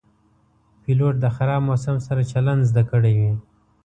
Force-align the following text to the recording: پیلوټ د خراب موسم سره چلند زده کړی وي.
پیلوټ 0.83 1.13
د 1.23 1.25
خراب 1.35 1.61
موسم 1.69 1.95
سره 2.07 2.21
چلند 2.31 2.61
زده 2.69 2.83
کړی 2.91 3.13
وي. 3.19 3.33